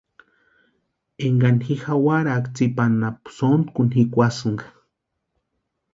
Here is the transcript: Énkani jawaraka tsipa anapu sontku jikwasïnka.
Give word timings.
Énkani 1.25 1.73
jawaraka 1.81 2.49
tsipa 2.55 2.83
anapu 2.89 3.29
sontku 3.37 3.81
jikwasïnka. 3.91 4.65